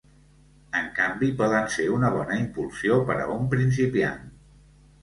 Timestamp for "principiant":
3.57-4.27